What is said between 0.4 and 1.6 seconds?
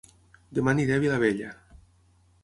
Dema aniré a Vilabella